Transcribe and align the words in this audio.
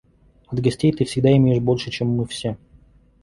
От 0.47 0.59
гостей 0.59 0.91
ты 0.91 1.05
всегда 1.05 1.31
имеешь 1.37 1.61
больше, 1.61 1.91
чем 1.91 2.07
мы 2.07 2.25
все 2.25 2.57